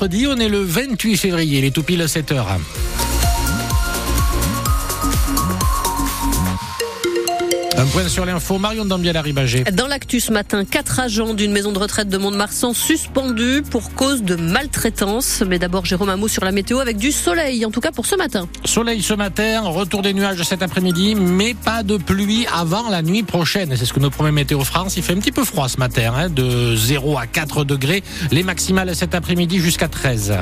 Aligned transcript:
on 0.00 0.36
est 0.36 0.48
le 0.48 0.60
28 0.60 1.16
février, 1.16 1.60
les 1.60 1.70
tout 1.70 1.82
pile 1.82 2.08
7 2.08 2.32
heures. 2.32 2.58
Un 7.78 7.86
point 7.86 8.08
sur 8.08 8.26
l'info, 8.26 8.58
Marion 8.58 8.84
Dambiel-Arribagé. 8.84 9.62
Dans 9.72 9.86
l'actu 9.86 10.18
ce 10.18 10.32
matin, 10.32 10.64
quatre 10.64 10.98
agents 10.98 11.32
d'une 11.32 11.52
maison 11.52 11.70
de 11.70 11.78
retraite 11.78 12.08
de 12.08 12.18
Mont-de-Marsan 12.18 12.74
suspendus 12.74 13.62
pour 13.70 13.94
cause 13.94 14.24
de 14.24 14.34
maltraitance. 14.34 15.44
Mais 15.46 15.60
d'abord, 15.60 15.84
Jérôme, 15.84 16.08
un 16.08 16.16
mot 16.16 16.26
sur 16.26 16.44
la 16.44 16.50
météo 16.50 16.80
avec 16.80 16.96
du 16.96 17.12
soleil, 17.12 17.64
en 17.64 17.70
tout 17.70 17.78
cas 17.78 17.92
pour 17.92 18.04
ce 18.04 18.16
matin. 18.16 18.48
Soleil 18.64 19.00
ce 19.00 19.14
matin, 19.14 19.60
retour 19.60 20.02
des 20.02 20.12
nuages 20.12 20.42
cet 20.42 20.60
après-midi, 20.60 21.14
mais 21.14 21.54
pas 21.54 21.84
de 21.84 21.98
pluie 21.98 22.48
avant 22.52 22.88
la 22.88 23.00
nuit 23.00 23.22
prochaine. 23.22 23.72
C'est 23.76 23.86
ce 23.86 23.92
que 23.92 24.00
nous 24.00 24.10
promet 24.10 24.32
Météo 24.32 24.64
France. 24.64 24.96
Il 24.96 25.04
fait 25.04 25.12
un 25.12 25.20
petit 25.20 25.30
peu 25.30 25.44
froid 25.44 25.68
ce 25.68 25.76
matin, 25.76 26.12
hein, 26.16 26.28
de 26.30 26.74
0 26.74 27.16
à 27.16 27.28
4 27.28 27.62
degrés. 27.62 28.02
Les 28.32 28.42
maximales 28.42 28.96
cet 28.96 29.14
après-midi 29.14 29.60
jusqu'à 29.60 29.86
13. 29.86 30.32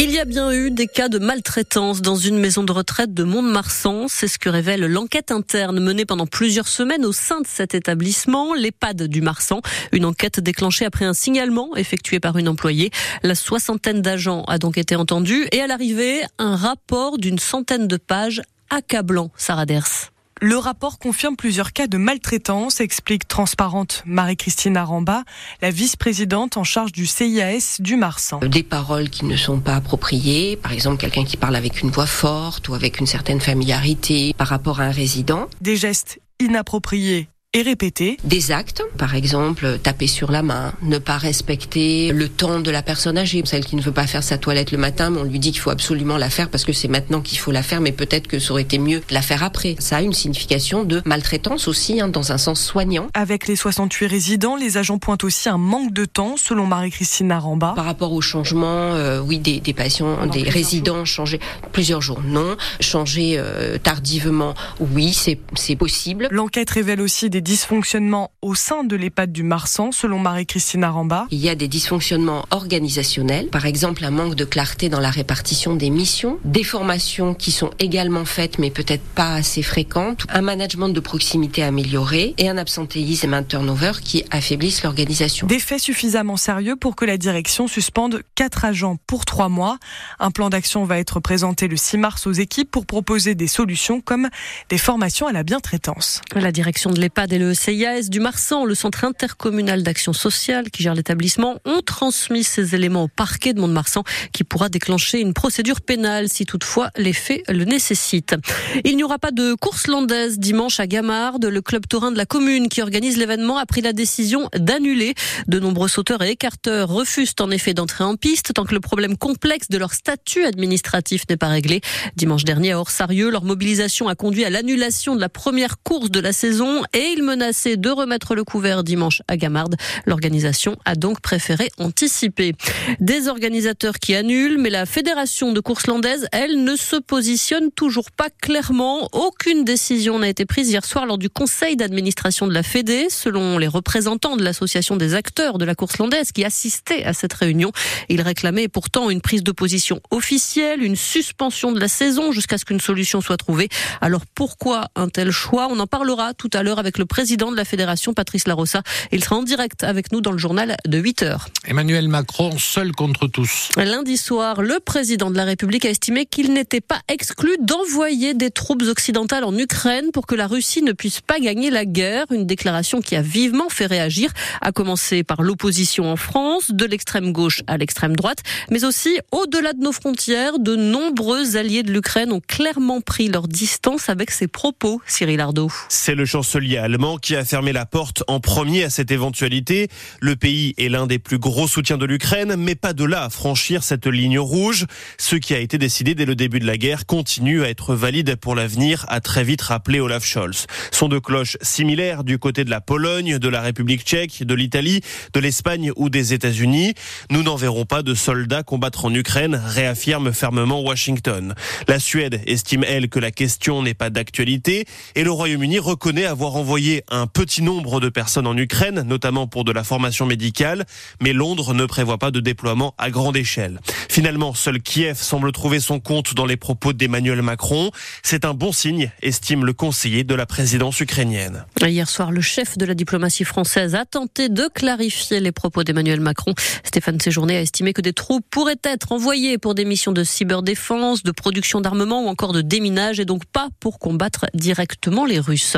Il 0.00 0.12
y 0.12 0.20
a 0.20 0.24
bien 0.24 0.52
eu 0.52 0.70
des 0.70 0.86
cas 0.86 1.08
de 1.08 1.18
maltraitance 1.18 2.02
dans 2.02 2.14
une 2.14 2.38
maison 2.38 2.62
de 2.62 2.70
retraite 2.70 3.14
de 3.14 3.24
Mont-de-Marsan. 3.24 4.06
C'est 4.06 4.28
ce 4.28 4.38
que 4.38 4.48
révèle 4.48 4.86
l'enquête 4.86 5.32
interne 5.32 5.80
menée 5.80 6.04
pendant 6.04 6.26
plusieurs 6.26 6.68
semaines 6.68 7.04
au 7.04 7.10
sein 7.10 7.40
de 7.40 7.46
cet 7.48 7.74
établissement, 7.74 8.54
l'EHPAD 8.54 9.08
du 9.08 9.20
Marsan. 9.22 9.60
Une 9.90 10.04
enquête 10.04 10.38
déclenchée 10.38 10.84
après 10.84 11.04
un 11.04 11.14
signalement 11.14 11.74
effectué 11.74 12.20
par 12.20 12.38
une 12.38 12.48
employée. 12.48 12.92
La 13.24 13.34
soixantaine 13.34 14.00
d'agents 14.00 14.44
a 14.44 14.58
donc 14.58 14.78
été 14.78 14.94
entendue 14.94 15.48
et 15.50 15.60
à 15.60 15.66
l'arrivée, 15.66 16.22
un 16.38 16.54
rapport 16.54 17.18
d'une 17.18 17.40
centaine 17.40 17.88
de 17.88 17.96
pages 17.96 18.40
accablant, 18.70 19.32
Sarah 19.36 19.66
Ders. 19.66 20.12
Le 20.40 20.56
rapport 20.56 21.00
confirme 21.00 21.34
plusieurs 21.34 21.72
cas 21.72 21.88
de 21.88 21.98
maltraitance, 21.98 22.80
explique 22.80 23.26
transparente 23.26 24.04
Marie-Christine 24.06 24.76
Aramba, 24.76 25.24
la 25.62 25.72
vice-présidente 25.72 26.56
en 26.56 26.62
charge 26.62 26.92
du 26.92 27.06
CIAS 27.06 27.78
du 27.80 27.96
Marsan. 27.96 28.38
Des 28.38 28.62
paroles 28.62 29.10
qui 29.10 29.24
ne 29.24 29.36
sont 29.36 29.58
pas 29.58 29.74
appropriées, 29.74 30.56
par 30.56 30.72
exemple 30.72 30.98
quelqu'un 30.98 31.24
qui 31.24 31.36
parle 31.36 31.56
avec 31.56 31.82
une 31.82 31.90
voix 31.90 32.06
forte 32.06 32.68
ou 32.68 32.74
avec 32.74 33.00
une 33.00 33.06
certaine 33.06 33.40
familiarité 33.40 34.32
par 34.38 34.46
rapport 34.46 34.80
à 34.80 34.84
un 34.84 34.92
résident. 34.92 35.48
Des 35.60 35.76
gestes 35.76 36.20
inappropriés 36.38 37.28
et. 37.66 38.18
Des 38.24 38.52
actes, 38.52 38.82
par 38.96 39.14
exemple, 39.14 39.78
taper 39.82 40.06
sur 40.06 40.30
la 40.30 40.42
main, 40.42 40.72
ne 40.82 40.98
pas 40.98 41.18
respecter 41.18 42.12
le 42.12 42.28
temps 42.28 42.60
de 42.60 42.70
la 42.70 42.82
personne 42.82 43.18
âgée, 43.18 43.42
celle 43.44 43.64
qui 43.64 43.76
ne 43.76 43.82
veut 43.82 43.92
pas 43.92 44.06
faire 44.06 44.22
sa 44.22 44.38
toilette 44.38 44.70
le 44.70 44.78
matin, 44.78 45.10
mais 45.10 45.20
on 45.20 45.24
lui 45.24 45.38
dit 45.38 45.50
qu'il 45.50 45.60
faut 45.60 45.70
absolument 45.70 46.16
la 46.18 46.30
faire 46.30 46.50
parce 46.50 46.64
que 46.64 46.72
c'est 46.72 46.88
maintenant 46.88 47.20
qu'il 47.20 47.38
faut 47.38 47.50
la 47.50 47.62
faire, 47.62 47.80
mais 47.80 47.92
peut-être 47.92 48.28
que 48.28 48.38
ça 48.38 48.52
aurait 48.52 48.62
été 48.62 48.78
mieux 48.78 48.98
de 48.98 49.14
la 49.14 49.22
faire 49.22 49.42
après. 49.42 49.76
Ça 49.78 49.96
a 49.96 50.02
une 50.02 50.12
signification 50.12 50.84
de 50.84 51.02
maltraitance 51.04 51.68
aussi, 51.68 52.00
hein, 52.00 52.08
dans 52.08 52.32
un 52.32 52.38
sens 52.38 52.60
soignant. 52.62 53.08
Avec 53.14 53.48
les 53.48 53.56
68 53.56 54.06
résidents, 54.06 54.56
les 54.56 54.76
agents 54.76 54.98
pointent 54.98 55.24
aussi 55.24 55.48
un 55.48 55.58
manque 55.58 55.92
de 55.92 56.04
temps, 56.04 56.36
selon 56.36 56.66
Marie-Christine 56.66 57.28
Naramba. 57.28 57.72
Par 57.74 57.84
rapport 57.84 58.12
au 58.12 58.20
changement, 58.20 58.94
euh, 58.94 59.20
oui, 59.20 59.38
des, 59.38 59.60
des 59.60 59.74
patients, 59.74 60.26
des 60.26 60.48
résidents 60.48 61.04
changer 61.04 61.40
plusieurs 61.72 62.02
jours, 62.02 62.20
non. 62.24 62.56
Changer 62.80 63.34
euh, 63.38 63.78
tardivement, 63.78 64.54
oui, 64.80 65.12
c'est 65.12 65.76
possible. 65.76 66.28
L'enquête 66.30 66.70
révèle 66.70 67.00
aussi 67.00 67.30
des 67.30 67.40
dysfonctionnements 67.48 68.30
au 68.42 68.54
sein 68.54 68.84
de 68.84 68.94
l'EHPAD 68.94 69.32
du 69.32 69.42
Marsan, 69.42 69.90
selon 69.90 70.18
Marie-Christine 70.18 70.84
Aramba. 70.84 71.26
Il 71.30 71.38
y 71.38 71.48
a 71.48 71.54
des 71.54 71.66
dysfonctionnements 71.66 72.44
organisationnels, 72.50 73.48
par 73.48 73.64
exemple 73.64 74.04
un 74.04 74.10
manque 74.10 74.34
de 74.34 74.44
clarté 74.44 74.90
dans 74.90 75.00
la 75.00 75.08
répartition 75.08 75.74
des 75.74 75.88
missions, 75.88 76.38
des 76.44 76.62
formations 76.62 77.32
qui 77.32 77.50
sont 77.50 77.70
également 77.78 78.26
faites 78.26 78.58
mais 78.58 78.70
peut-être 78.70 79.02
pas 79.02 79.32
assez 79.32 79.62
fréquentes, 79.62 80.26
un 80.28 80.42
management 80.42 80.90
de 80.90 81.00
proximité 81.00 81.62
amélioré 81.62 82.34
et 82.36 82.50
un 82.50 82.58
absentéisme 82.58 83.32
et 83.32 83.36
un 83.38 83.42
turnover 83.42 83.92
qui 84.04 84.26
affaiblissent 84.30 84.82
l'organisation. 84.82 85.46
Des 85.46 85.58
faits 85.58 85.80
suffisamment 85.80 86.36
sérieux 86.36 86.76
pour 86.76 86.96
que 86.96 87.06
la 87.06 87.16
direction 87.16 87.66
suspende 87.66 88.20
quatre 88.34 88.66
agents 88.66 88.98
pour 89.06 89.24
trois 89.24 89.48
mois. 89.48 89.78
Un 90.18 90.30
plan 90.30 90.50
d'action 90.50 90.84
va 90.84 90.98
être 90.98 91.18
présenté 91.18 91.66
le 91.66 91.78
6 91.78 91.96
mars 91.96 92.26
aux 92.26 92.32
équipes 92.32 92.70
pour 92.70 92.84
proposer 92.84 93.34
des 93.34 93.46
solutions 93.46 94.02
comme 94.02 94.28
des 94.68 94.76
formations 94.76 95.26
à 95.26 95.32
la 95.32 95.44
bientraitance. 95.44 96.20
La 96.34 96.52
direction 96.52 96.90
de 96.90 97.00
l'EHPAD 97.00 97.27
et 97.32 97.38
le 97.38 97.54
CIAS 97.54 98.08
du 98.08 98.20
Marsan, 98.20 98.64
le 98.64 98.74
centre 98.74 99.04
intercommunal 99.04 99.82
d'action 99.82 100.12
sociale 100.12 100.70
qui 100.70 100.82
gère 100.82 100.94
l'établissement, 100.94 101.58
ont 101.64 101.82
transmis 101.82 102.44
ces 102.44 102.74
éléments 102.74 103.04
au 103.04 103.08
parquet 103.08 103.52
de 103.52 103.60
Mont-de-Marsan 103.60 104.04
qui 104.32 104.44
pourra 104.44 104.68
déclencher 104.68 105.20
une 105.20 105.34
procédure 105.34 105.80
pénale 105.80 106.28
si 106.28 106.46
toutefois 106.46 106.90
les 106.96 107.12
faits 107.12 107.42
le 107.48 107.64
nécessitent. 107.64 108.36
Il 108.84 108.96
n'y 108.96 109.04
aura 109.04 109.18
pas 109.18 109.30
de 109.30 109.54
course 109.54 109.86
landaise 109.86 110.38
dimanche 110.38 110.80
à 110.80 110.86
Gamarde. 110.86 111.44
Le 111.44 111.60
club 111.60 111.86
taurin 111.86 112.12
de 112.12 112.16
la 112.16 112.26
commune 112.26 112.68
qui 112.68 112.82
organise 112.82 113.16
l'événement 113.16 113.58
a 113.58 113.66
pris 113.66 113.80
la 113.80 113.92
décision 113.92 114.48
d'annuler. 114.56 115.14
De 115.46 115.58
nombreux 115.58 115.88
sauteurs 115.88 116.22
et 116.22 116.30
écarteurs 116.30 116.88
refusent 116.88 117.34
en 117.40 117.50
effet 117.50 117.74
d'entrer 117.74 118.04
en 118.04 118.16
piste 118.16 118.54
tant 118.54 118.64
que 118.64 118.74
le 118.74 118.80
problème 118.80 119.16
complexe 119.16 119.68
de 119.68 119.78
leur 119.78 119.92
statut 119.92 120.44
administratif 120.44 121.22
n'est 121.28 121.36
pas 121.36 121.48
réglé. 121.48 121.80
Dimanche 122.16 122.44
dernier 122.44 122.72
à 122.72 122.80
Orsarieux, 122.80 123.30
leur 123.30 123.44
mobilisation 123.44 124.08
a 124.08 124.14
conduit 124.14 124.44
à 124.44 124.50
l'annulation 124.50 125.14
de 125.14 125.20
la 125.20 125.28
première 125.28 125.82
course 125.82 126.10
de 126.10 126.20
la 126.20 126.32
saison 126.32 126.82
et 126.94 127.17
menacé 127.22 127.76
de 127.76 127.90
remettre 127.90 128.34
le 128.34 128.44
couvert 128.44 128.84
dimanche 128.84 129.22
à 129.28 129.36
Gamarde? 129.36 129.76
L'organisation 130.06 130.76
a 130.84 130.94
donc 130.94 131.20
préféré 131.20 131.70
anticiper. 131.78 132.52
Des 133.00 133.28
organisateurs 133.28 133.98
qui 133.98 134.14
annulent, 134.14 134.58
mais 134.58 134.70
la 134.70 134.86
fédération 134.86 135.52
de 135.52 135.60
course 135.60 135.86
landaise, 135.86 136.26
elle, 136.32 136.64
ne 136.64 136.76
se 136.76 136.96
positionne 136.96 137.70
toujours 137.70 138.10
pas 138.10 138.28
clairement. 138.40 139.08
Aucune 139.12 139.64
décision 139.64 140.18
n'a 140.18 140.28
été 140.28 140.46
prise 140.46 140.70
hier 140.70 140.84
soir 140.84 141.06
lors 141.06 141.18
du 141.18 141.30
conseil 141.30 141.76
d'administration 141.76 142.46
de 142.46 142.54
la 142.54 142.62
Fédé, 142.62 143.08
selon 143.10 143.58
les 143.58 143.68
représentants 143.68 144.36
de 144.36 144.44
l'association 144.44 144.96
des 144.96 145.14
acteurs 145.14 145.58
de 145.58 145.64
la 145.64 145.74
course 145.74 145.98
landaise 145.98 146.32
qui 146.32 146.44
assistaient 146.44 147.04
à 147.04 147.12
cette 147.12 147.32
réunion. 147.32 147.72
Ils 148.08 148.22
réclamaient 148.22 148.68
pourtant 148.68 149.10
une 149.10 149.20
prise 149.20 149.42
de 149.42 149.52
position 149.52 150.00
officielle, 150.10 150.82
une 150.82 150.96
suspension 150.96 151.72
de 151.72 151.80
la 151.80 151.88
saison 151.88 152.32
jusqu'à 152.32 152.58
ce 152.58 152.64
qu'une 152.64 152.80
solution 152.80 153.20
soit 153.20 153.36
trouvée. 153.36 153.68
Alors 154.00 154.22
pourquoi 154.34 154.88
un 154.96 155.08
tel 155.08 155.30
choix? 155.30 155.68
On 155.70 155.78
en 155.78 155.86
parlera 155.86 156.34
tout 156.34 156.50
à 156.52 156.62
l'heure 156.62 156.78
avec 156.78 156.98
le 156.98 157.06
président 157.08 157.50
de 157.50 157.56
la 157.56 157.64
fédération, 157.64 158.14
Patrice 158.14 158.46
Larossa. 158.46 158.82
Il 159.10 159.24
sera 159.24 159.36
en 159.36 159.42
direct 159.42 159.82
avec 159.82 160.12
nous 160.12 160.20
dans 160.20 160.30
le 160.30 160.38
journal 160.38 160.76
de 160.86 160.98
8 160.98 161.22
heures. 161.22 161.48
Emmanuel 161.66 162.08
Macron, 162.08 162.56
seul 162.58 162.92
contre 162.92 163.26
tous. 163.26 163.70
Lundi 163.76 164.16
soir, 164.16 164.62
le 164.62 164.78
président 164.78 165.30
de 165.30 165.36
la 165.36 165.44
République 165.44 165.84
a 165.84 165.90
estimé 165.90 166.26
qu'il 166.26 166.52
n'était 166.52 166.80
pas 166.80 167.00
exclu 167.08 167.56
d'envoyer 167.60 168.34
des 168.34 168.50
troupes 168.50 168.82
occidentales 168.82 169.44
en 169.44 169.56
Ukraine 169.56 170.12
pour 170.12 170.26
que 170.26 170.34
la 170.34 170.46
Russie 170.46 170.82
ne 170.82 170.92
puisse 170.92 171.20
pas 171.20 171.40
gagner 171.40 171.70
la 171.70 171.84
guerre. 171.84 172.26
Une 172.30 172.46
déclaration 172.46 173.00
qui 173.00 173.16
a 173.16 173.22
vivement 173.22 173.68
fait 173.70 173.86
réagir, 173.86 174.30
à 174.60 174.72
commencer 174.72 175.24
par 175.24 175.42
l'opposition 175.42 176.12
en 176.12 176.16
France, 176.16 176.70
de 176.70 176.84
l'extrême 176.84 177.32
gauche 177.32 177.62
à 177.66 177.76
l'extrême 177.78 178.14
droite, 178.14 178.38
mais 178.70 178.84
aussi 178.84 179.18
au-delà 179.32 179.72
de 179.72 179.80
nos 179.80 179.92
frontières, 179.92 180.58
de 180.58 180.76
nombreux 180.76 181.56
alliés 181.56 181.82
de 181.82 181.92
l'Ukraine 181.92 182.32
ont 182.32 182.42
clairement 182.46 183.00
pris 183.00 183.28
leur 183.28 183.48
distance 183.48 184.08
avec 184.08 184.30
ces 184.30 184.48
propos, 184.48 185.00
Cyril 185.06 185.40
Ardo. 185.40 185.70
C'est 185.88 186.14
le 186.14 186.24
chancelier 186.24 186.76
allemand 186.76 186.97
qui 187.20 187.36
a 187.36 187.44
fermé 187.44 187.72
la 187.72 187.86
porte 187.86 188.24
en 188.26 188.40
premier 188.40 188.82
à 188.82 188.90
cette 188.90 189.12
éventualité. 189.12 189.88
Le 190.20 190.34
pays 190.34 190.74
est 190.78 190.88
l'un 190.88 191.06
des 191.06 191.20
plus 191.20 191.38
gros 191.38 191.68
soutiens 191.68 191.96
de 191.96 192.04
l'Ukraine, 192.04 192.56
mais 192.58 192.74
pas 192.74 192.92
de 192.92 193.04
là 193.04 193.22
à 193.22 193.30
franchir 193.30 193.84
cette 193.84 194.08
ligne 194.08 194.40
rouge. 194.40 194.84
Ce 195.16 195.36
qui 195.36 195.54
a 195.54 195.60
été 195.60 195.78
décidé 195.78 196.16
dès 196.16 196.24
le 196.24 196.34
début 196.34 196.58
de 196.58 196.66
la 196.66 196.76
guerre 196.76 197.06
continue 197.06 197.62
à 197.62 197.68
être 197.68 197.94
valide 197.94 198.34
pour 198.34 198.56
l'avenir, 198.56 199.06
a 199.08 199.20
très 199.20 199.44
vite 199.44 199.62
rappelé 199.62 200.00
Olaf 200.00 200.24
Scholz. 200.24 200.66
Sont 200.90 201.08
de 201.08 201.20
cloches 201.20 201.56
similaires 201.62 202.24
du 202.24 202.38
côté 202.38 202.64
de 202.64 202.70
la 202.70 202.80
Pologne, 202.80 203.38
de 203.38 203.48
la 203.48 203.60
République 203.60 204.02
tchèque, 204.02 204.42
de 204.42 204.54
l'Italie, 204.54 205.00
de 205.32 205.40
l'Espagne 205.40 205.92
ou 205.94 206.10
des 206.10 206.32
États-Unis. 206.32 206.94
Nous 207.30 207.44
n'en 207.44 207.56
verrons 207.56 207.84
pas 207.84 208.02
de 208.02 208.14
soldats 208.14 208.64
combattre 208.64 209.04
en 209.04 209.14
Ukraine, 209.14 209.62
réaffirme 209.64 210.32
fermement 210.32 210.80
Washington. 210.80 211.54
La 211.86 212.00
Suède 212.00 212.40
estime, 212.46 212.84
elle, 212.84 213.08
que 213.08 213.20
la 213.20 213.30
question 213.30 213.82
n'est 213.82 213.94
pas 213.94 214.10
d'actualité 214.10 214.84
et 215.14 215.22
le 215.22 215.30
Royaume-Uni 215.30 215.78
reconnaît 215.78 216.24
avoir 216.24 216.56
envoyé 216.56 216.87
un 217.10 217.26
petit 217.26 217.62
nombre 217.62 218.00
de 218.00 218.08
personnes 218.08 218.46
en 218.46 218.56
Ukraine, 218.56 219.02
notamment 219.02 219.46
pour 219.46 219.64
de 219.64 219.72
la 219.72 219.84
formation 219.84 220.26
médicale, 220.26 220.84
mais 221.20 221.32
Londres 221.32 221.74
ne 221.74 221.86
prévoit 221.86 222.18
pas 222.18 222.30
de 222.30 222.40
déploiement 222.40 222.94
à 222.98 223.10
grande 223.10 223.36
échelle. 223.36 223.80
Finalement, 224.08 224.54
seul 224.54 224.80
Kiev 224.80 225.16
semble 225.16 225.52
trouver 225.52 225.80
son 225.80 226.00
compte 226.00 226.34
dans 226.34 226.46
les 226.46 226.56
propos 226.56 226.92
d'Emmanuel 226.92 227.42
Macron. 227.42 227.90
C'est 228.22 228.44
un 228.44 228.54
bon 228.54 228.72
signe, 228.72 229.10
estime 229.22 229.64
le 229.64 229.72
conseiller 229.72 230.24
de 230.24 230.34
la 230.34 230.46
présidence 230.46 231.00
ukrainienne. 231.00 231.64
Hier 231.82 232.08
soir, 232.08 232.30
le 232.30 232.40
chef 232.40 232.78
de 232.78 232.84
la 232.84 232.94
diplomatie 232.94 233.44
française 233.44 233.94
a 233.94 234.04
tenté 234.04 234.48
de 234.48 234.68
clarifier 234.72 235.40
les 235.40 235.52
propos 235.52 235.84
d'Emmanuel 235.84 236.20
Macron. 236.20 236.54
Stéphane 236.84 237.20
Séjourné 237.20 237.56
a 237.56 237.60
estimé 237.60 237.92
que 237.92 238.02
des 238.02 238.12
troupes 238.12 238.46
pourraient 238.50 238.80
être 238.84 239.12
envoyées 239.12 239.58
pour 239.58 239.74
des 239.74 239.84
missions 239.84 240.12
de 240.12 240.24
cyberdéfense, 240.24 241.22
de 241.22 241.32
production 241.32 241.80
d'armement 241.80 242.24
ou 242.24 242.28
encore 242.28 242.52
de 242.52 242.62
déminage 242.62 243.20
et 243.20 243.24
donc 243.24 243.44
pas 243.44 243.68
pour 243.80 243.98
combattre 243.98 244.46
directement 244.54 245.24
les 245.24 245.40
Russes. 245.40 245.76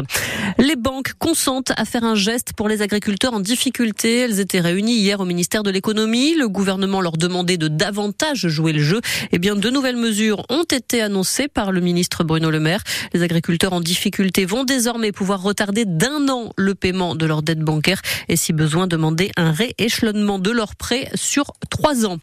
Les 0.59 0.77
banques 0.77 1.00
banques 1.01 1.15
consentent 1.19 1.73
à 1.77 1.87
faire 1.87 2.05
un 2.05 2.15
geste 2.15 2.53
pour 2.53 2.69
les 2.69 2.83
agriculteurs 2.83 3.33
en 3.33 3.41
difficulté. 3.41 4.19
Elles 4.19 4.39
étaient 4.39 4.61
réunies 4.61 4.97
hier 4.97 5.21
au 5.21 5.25
ministère 5.25 5.63
de 5.63 5.71
l'économie. 5.71 6.35
Le 6.35 6.47
gouvernement 6.47 7.01
leur 7.01 7.17
demandait 7.17 7.57
de 7.57 7.69
davantage 7.69 8.49
jouer 8.49 8.73
le 8.73 8.83
jeu. 8.83 9.01
Eh 9.33 9.39
bien, 9.39 9.57
de 9.57 9.71
nouvelles 9.71 9.97
mesures 9.97 10.45
ont 10.51 10.65
été 10.65 11.01
annoncées 11.01 11.49
par 11.49 11.73
le 11.73 11.81
ministre 11.81 12.23
Bruno 12.23 12.51
Le 12.51 12.61
Maire. 12.61 12.83
Les 13.15 13.23
agriculteurs 13.23 13.73
en 13.73 13.81
difficulté 13.81 14.45
vont 14.45 14.65
désormais 14.65 15.11
pouvoir 15.11 15.43
retarder 15.43 15.87
d'un 15.87 16.29
an 16.29 16.53
le 16.59 16.75
paiement 16.75 17.15
de 17.15 17.25
leurs 17.25 17.43
dettes 17.43 17.61
bancaires 17.61 18.03
et 18.29 18.37
si 18.37 18.53
besoin 18.53 18.87
demander 18.87 19.31
un 19.39 19.53
rééchelonnement 19.53 20.39
de 20.39 20.51
leurs 20.51 20.77
prêts 20.77 21.09
sur 21.15 21.53
trois 21.71 22.05
ans. 22.05 22.19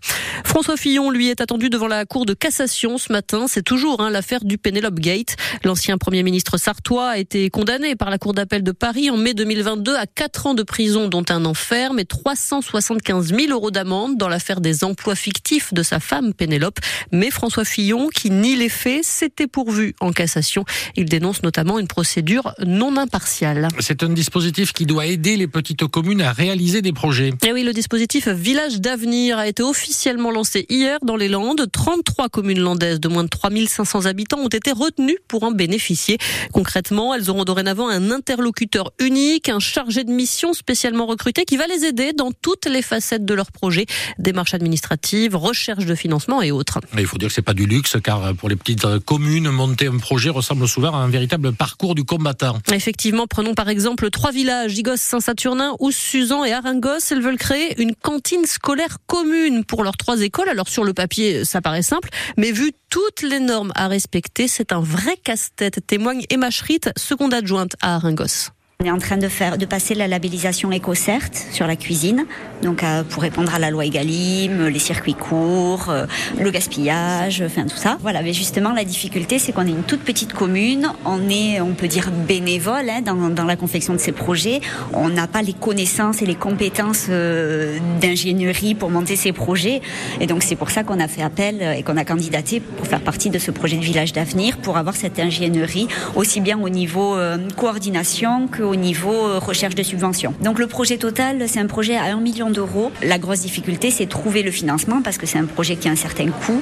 François 0.45 0.77
Fillon, 0.77 1.09
lui, 1.09 1.29
est 1.29 1.41
attendu 1.41 1.69
devant 1.69 1.87
la 1.87 2.05
Cour 2.05 2.25
de 2.25 2.33
cassation 2.35 2.99
ce 2.99 3.11
matin. 3.11 3.45
C'est 3.47 3.63
toujours 3.63 4.01
hein, 4.01 4.11
l'affaire 4.11 4.43
du 4.43 4.59
Penelope 4.59 4.99
Gate. 4.99 5.35
L'ancien 5.63 5.97
Premier 5.97 6.21
ministre 6.21 6.57
sartois 6.57 7.09
a 7.09 7.17
été 7.17 7.49
condamné 7.49 7.95
par 7.95 8.09
la 8.11 8.19
Cour 8.19 8.33
d'appel 8.33 8.63
de 8.67 8.73
Paris 8.73 9.09
en 9.09 9.15
mai 9.15 9.33
2022 9.33 9.95
à 9.95 10.05
quatre 10.05 10.45
ans 10.45 10.53
de 10.53 10.61
prison, 10.61 11.07
dont 11.07 11.23
un 11.29 11.45
enferme 11.45 11.99
et 11.99 12.05
375 12.05 13.33
000 13.33 13.53
euros 13.53 13.71
d'amende 13.71 14.17
dans 14.17 14.27
l'affaire 14.27 14.59
des 14.59 14.83
emplois 14.83 15.15
fictifs 15.15 15.73
de 15.73 15.83
sa 15.83 16.01
femme 16.01 16.33
Pénélope. 16.33 16.79
Mais 17.13 17.31
François 17.31 17.63
Fillon, 17.63 18.09
qui 18.09 18.29
nie 18.29 18.57
les 18.57 18.67
faits, 18.67 19.05
s'était 19.05 19.47
pourvu 19.47 19.95
en 20.01 20.11
cassation. 20.11 20.65
Il 20.97 21.05
dénonce 21.05 21.43
notamment 21.43 21.79
une 21.79 21.87
procédure 21.87 22.55
non 22.65 22.97
impartiale. 22.97 23.69
C'est 23.79 24.03
un 24.03 24.09
dispositif 24.09 24.73
qui 24.73 24.85
doit 24.85 25.05
aider 25.05 25.37
les 25.37 25.47
petites 25.47 25.87
communes 25.87 26.21
à 26.21 26.33
réaliser 26.33 26.81
des 26.81 26.91
projets. 26.91 27.31
Et 27.45 27.53
oui, 27.53 27.63
le 27.63 27.71
dispositif 27.71 28.27
Village 28.27 28.81
d'avenir 28.81 29.37
a 29.37 29.47
été 29.47 29.63
officiellement 29.63 30.29
lancé 30.29 30.65
hier 30.67 30.97
dans 31.03 31.15
les 31.15 31.29
Landes. 31.29 31.65
33 31.71 32.27
communes 32.27 32.59
landaises 32.59 32.99
de 32.99 33.07
moins 33.07 33.23
de 33.23 33.29
3500 33.29 34.07
habitants 34.07 34.39
ont 34.39 34.49
été 34.49 34.73
retenues 34.73 35.19
pour 35.29 35.43
en 35.43 35.51
bénéficier. 35.51 36.17
Concrètement, 36.51 37.13
elles 37.15 37.29
auront 37.29 37.45
dorénavant 37.45 37.87
un 37.87 38.11
interlocuteur 38.11 38.56
unique, 38.99 39.49
un 39.49 39.59
chargé 39.59 40.03
de 40.03 40.11
mission 40.11 40.53
spécialement 40.53 41.05
recruté 41.05 41.45
qui 41.45 41.57
va 41.57 41.67
les 41.67 41.85
aider 41.85 42.13
dans 42.13 42.31
toutes 42.31 42.65
les 42.65 42.81
facettes 42.81 43.25
de 43.25 43.33
leur 43.33 43.51
projet, 43.51 43.85
démarches 44.19 44.53
administratives, 44.53 45.35
recherche 45.35 45.85
de 45.85 45.95
financement 45.95 46.41
et 46.41 46.51
autres. 46.51 46.79
Il 46.97 47.05
faut 47.05 47.17
dire 47.17 47.29
que 47.29 47.33
c'est 47.33 47.41
pas 47.41 47.53
du 47.53 47.65
luxe 47.65 47.97
car 48.03 48.33
pour 48.35 48.49
les 48.49 48.55
petites 48.55 48.99
communes, 49.05 49.49
monter 49.49 49.87
un 49.87 49.97
projet 49.97 50.29
ressemble 50.29 50.67
souvent 50.67 50.93
à 50.93 50.97
un 50.97 51.09
véritable 51.09 51.53
parcours 51.53 51.95
du 51.95 52.03
combattant. 52.03 52.57
Effectivement, 52.71 53.27
prenons 53.27 53.53
par 53.53 53.69
exemple 53.69 54.09
trois 54.09 54.31
villages, 54.31 54.77
Igos, 54.77 54.97
Saint-Saturnin, 54.97 55.75
ou 55.79 55.91
Suzan 55.91 56.43
et 56.45 56.53
Aringos. 56.53 57.11
Elles 57.11 57.21
veulent 57.21 57.37
créer 57.37 57.79
une 57.81 57.95
cantine 57.95 58.45
scolaire 58.45 58.97
commune 59.05 59.63
pour 59.63 59.83
leurs 59.83 59.97
trois 59.97 60.21
écoles. 60.21 60.49
Alors 60.49 60.67
sur 60.67 60.83
le 60.83 60.93
papier, 60.93 61.45
ça 61.45 61.61
paraît 61.61 61.81
simple, 61.81 62.09
mais 62.37 62.51
vu 62.51 62.71
toutes 62.89 63.21
les 63.21 63.39
normes 63.39 63.71
à 63.75 63.87
respecter, 63.87 64.47
c'est 64.47 64.71
un 64.71 64.81
vrai 64.81 65.17
casse-tête, 65.23 65.85
témoigne 65.85 66.23
Emma 66.29 66.49
Schritt, 66.49 66.89
seconde 66.97 67.33
adjointe 67.33 67.75
à 67.81 67.95
Aringos. 67.95 68.46
On 68.79 68.85
est 68.85 68.91
en 68.91 68.99
train 68.99 69.17
de 69.17 69.27
faire, 69.27 69.57
de 69.57 69.65
passer 69.65 69.95
la 69.95 70.07
labellisation 70.07 70.69
EcoCert 70.71 71.29
sur 71.51 71.65
la 71.65 71.75
cuisine, 71.75 72.27
donc 72.61 72.83
euh, 72.83 73.01
pour 73.01 73.23
répondre 73.23 73.55
à 73.55 73.57
la 73.57 73.71
loi 73.71 73.87
Egalim, 73.87 74.67
les 74.67 74.77
circuits 74.77 75.15
courts, 75.15 75.89
euh, 75.89 76.05
le 76.39 76.51
gaspillage, 76.51 77.41
enfin 77.43 77.63
tout 77.63 77.75
ça. 77.75 77.97
Voilà, 78.01 78.21
mais 78.21 78.33
justement 78.33 78.73
la 78.73 78.83
difficulté, 78.83 79.39
c'est 79.39 79.51
qu'on 79.51 79.65
est 79.65 79.71
une 79.71 79.81
toute 79.81 80.01
petite 80.01 80.31
commune, 80.31 80.91
on 81.05 81.27
est, 81.27 81.59
on 81.59 81.73
peut 81.73 81.87
dire 81.87 82.11
bénévole 82.11 82.87
hein, 82.87 83.01
dans, 83.01 83.29
dans, 83.31 83.45
la 83.45 83.55
confection 83.55 83.93
de 83.93 83.97
ces 83.97 84.11
projets. 84.11 84.61
On 84.93 85.09
n'a 85.09 85.25
pas 85.25 85.41
les 85.41 85.53
connaissances 85.53 86.21
et 86.21 86.27
les 86.27 86.35
compétences 86.35 87.07
euh, 87.09 87.79
d'ingénierie 87.99 88.75
pour 88.75 88.91
monter 88.91 89.15
ces 89.15 89.31
projets, 89.31 89.81
et 90.21 90.27
donc 90.27 90.43
c'est 90.43 90.55
pour 90.55 90.69
ça 90.69 90.83
qu'on 90.83 90.99
a 90.99 91.07
fait 91.07 91.23
appel 91.23 91.63
et 91.63 91.81
qu'on 91.81 91.97
a 91.97 92.05
candidaté 92.05 92.59
pour 92.59 92.85
faire 92.85 93.01
partie 93.01 93.31
de 93.31 93.39
ce 93.39 93.49
projet 93.49 93.77
de 93.77 93.83
village 93.83 94.13
d'avenir, 94.13 94.57
pour 94.57 94.77
avoir 94.77 94.95
cette 94.95 95.17
ingénierie 95.17 95.87
aussi 96.15 96.41
bien 96.41 96.59
au 96.59 96.69
niveau 96.69 97.17
coordination 97.55 98.47
que 98.47 98.66
au 98.67 98.75
niveau 98.75 99.13
euh, 99.13 99.39
recherche 99.39 99.75
de 99.75 99.83
subventions. 99.83 100.33
Donc 100.41 100.59
le 100.59 100.67
projet 100.67 100.97
total, 100.97 101.43
c'est 101.47 101.59
un 101.59 101.67
projet 101.67 101.95
à 101.95 102.05
1 102.05 102.19
million 102.19 102.49
d'euros. 102.49 102.91
La 103.03 103.17
grosse 103.17 103.41
difficulté, 103.41 103.91
c'est 103.91 104.05
trouver 104.05 104.43
le 104.43 104.51
financement 104.51 105.01
parce 105.01 105.17
que 105.17 105.25
c'est 105.25 105.39
un 105.39 105.45
projet 105.45 105.75
qui 105.75 105.87
a 105.87 105.91
un 105.91 105.95
certain 105.95 106.29
coût 106.29 106.61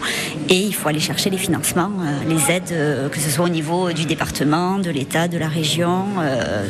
et 0.49 0.57
il 0.57 0.73
faut 0.73 0.87
aller 0.89 0.99
chercher 0.99 1.29
les 1.29 1.37
financements, 1.37 1.91
euh, 2.01 2.19
les 2.29 2.51
aides, 2.51 2.71
euh, 2.71 3.09
que 3.09 3.19
ce 3.19 3.29
soit 3.29 3.45
au 3.45 3.49
niveau 3.49 3.91
du 3.91 4.05
département, 4.05 4.79
de 4.79 4.89
l'État, 4.89 5.27
de 5.27 5.37
la 5.37 5.47
région. 5.47 6.05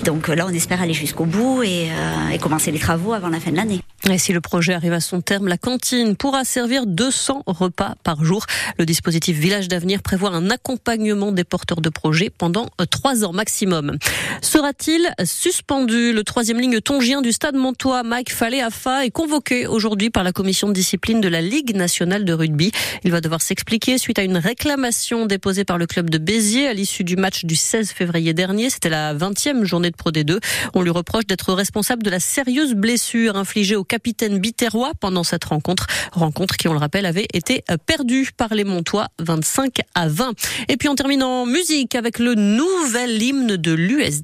Donc 0.04 0.28
là, 0.28 0.46
on 0.48 0.54
espère 0.54 0.82
aller 0.82 0.94
jusqu'au 0.94 1.26
bout 1.26 1.64
et, 1.64 1.90
et 2.34 2.38
commencer 2.38 2.72
les 2.72 2.80
travaux 2.80 3.14
avant 3.14 3.30
la 3.30 3.40
fin 3.40 3.52
de 3.52 3.58
l'année. 3.58 3.85
Et 4.12 4.20
si 4.20 4.34
le 4.34 4.42
projet 4.42 4.74
arrive 4.74 4.94
à 4.94 5.00
son 5.00 5.22
terme, 5.22 5.48
la 5.48 5.58
cantine 5.58 6.16
pourra 6.16 6.44
servir 6.44 6.86
200 6.86 7.42
repas 7.48 7.96
par 8.04 8.24
jour. 8.24 8.46
Le 8.78 8.86
dispositif 8.86 9.36
Village 9.36 9.68
d'avenir 9.68 10.04
prévoit 10.04 10.30
un 10.30 10.52
accompagnement 10.52 11.32
des 11.32 11.44
porteurs 11.44 11.82
de 11.82 11.90
projets 11.90 12.30
pendant 12.30 12.68
trois 12.92 13.26
ans 13.26 13.34
maximum. 13.34 13.98
Sera-t-il 14.44 15.12
suspendu? 15.26 16.14
Le 16.14 16.24
troisième 16.24 16.60
ligne 16.60 16.82
tongien 16.82 17.24
du 17.24 17.32
stade 17.32 17.56
Montois, 17.56 18.04
Mike 18.04 18.32
Fallet-Afa, 18.32 19.06
est 19.06 19.10
convoqué 19.10 19.66
aujourd'hui 19.66 20.12
par 20.12 20.24
la 20.24 20.32
commission 20.32 20.68
de 20.68 20.74
discipline 20.74 21.20
de 21.20 21.28
la 21.28 21.42
Ligue 21.42 21.76
nationale 21.76 22.26
de 22.26 22.34
rugby. 22.34 22.72
Il 23.04 23.12
va 23.12 23.22
devoir 23.22 23.42
s'expliquer 23.42 23.98
suite 23.98 24.20
à 24.20 24.24
une 24.24 24.38
réclamation 24.38 25.26
déposée 25.26 25.66
par 25.66 25.80
le 25.80 25.88
club 25.88 26.12
de 26.12 26.20
Béziers 26.20 26.68
à 26.68 26.74
l'issue 26.74 27.04
du 27.04 27.16
match 27.16 27.44
du 27.44 27.56
16 27.56 27.90
février 27.90 28.36
dernier. 28.36 28.70
C'était 28.70 28.90
la 28.90 29.16
20e 29.16 29.64
journée 29.64 29.90
de 29.90 29.96
Pro 29.96 30.12
D2. 30.12 30.40
On 30.76 30.84
lui 30.84 30.92
reproche 30.92 31.26
d'être 31.26 31.54
responsable 31.54 32.04
de 32.04 32.12
la 32.12 32.20
sérieuse 32.20 32.76
blessure 32.76 33.36
infligée 33.36 33.76
au 33.76 33.84
capitaine 33.96 34.40
Biterrois 34.40 34.92
pendant 35.00 35.24
cette 35.24 35.46
rencontre. 35.46 35.88
Rencontre 36.12 36.58
qui, 36.58 36.68
on 36.68 36.74
le 36.74 36.80
rappelle, 36.80 37.06
avait 37.06 37.28
été 37.34 37.64
perdue 37.86 38.32
par 38.36 38.54
les 38.54 38.66
Montois 38.66 39.08
25 39.20 39.80
à 39.94 40.10
20. 40.10 40.34
Et 40.68 40.76
puis 40.76 40.90
on 40.90 40.96
termine 40.96 41.24
en 41.24 41.46
musique 41.46 41.96
avec 41.96 42.20
le 42.20 42.36
nouvel 42.36 43.24
hymne 43.24 43.56
de 43.56 43.72
l'US 43.72 44.22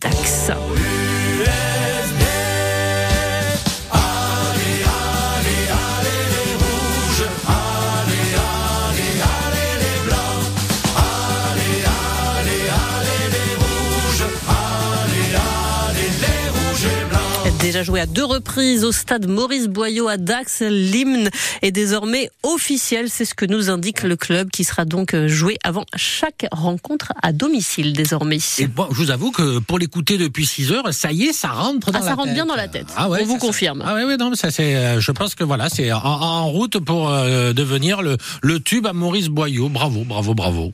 déjà 17.82 17.92
joué 17.92 18.00
à 18.00 18.06
deux 18.06 18.26
reprises 18.26 18.84
au 18.84 18.92
stade 18.92 19.28
Maurice 19.28 19.68
Boyau 19.68 20.08
à 20.08 20.18
Dax. 20.18 20.62
L'hymne 20.62 21.30
est 21.64 21.72
désormais 21.72 22.30
officiel. 22.44 23.08
C'est 23.10 23.26
ce 23.26 23.34
que 23.34 23.46
nous 23.46 23.70
indique 23.72 24.04
le 24.04 24.16
club 24.16 24.52
qui 24.52 24.64
sera 24.64 24.86
donc 24.86 25.16
joué 25.26 25.58
avant 25.64 25.86
chaque 25.96 26.46
rencontre 26.52 27.12
à 27.24 27.32
domicile 27.34 27.94
désormais. 27.94 28.38
Et 28.60 28.68
bon, 28.68 28.88
je 28.92 28.98
vous 28.98 29.10
avoue 29.12 29.32
que 29.32 29.58
pour 29.60 29.80
l'écouter 29.80 30.18
depuis 30.20 30.46
6 30.46 30.72
heures, 30.72 30.94
ça 30.94 31.12
y 31.12 31.24
est, 31.26 31.34
ça 31.34 31.48
rentre 31.50 31.92
dans 31.92 31.98
ah, 32.00 32.02
la 32.02 32.06
ça 32.08 32.14
rentre 32.14 32.26
tête. 32.26 32.34
bien 32.36 32.46
dans 32.46 32.56
la 32.56 32.68
tête. 32.68 32.88
Ah 32.96 33.10
ouais, 33.10 33.22
On 33.24 33.26
vous 33.26 33.38
confirme. 33.38 33.84
Ah 33.86 33.96
oui, 33.96 34.16
non, 34.20 34.34
ça 34.36 34.52
c'est. 34.52 34.76
euh, 34.76 35.00
Je 35.00 35.12
pense 35.12 35.34
que 35.34 35.44
voilà, 35.44 35.68
c'est 35.70 35.92
en, 35.92 36.00
en 36.04 36.48
route 36.50 36.78
pour 36.80 37.10
euh, 37.10 37.54
devenir 37.54 38.02
le, 38.04 38.18
le 38.44 38.60
tube 38.60 38.86
à 38.86 38.94
Maurice 38.94 39.28
Boyau. 39.30 39.70
Bravo, 39.70 40.04
bravo, 40.04 40.36
bravo. 40.36 40.74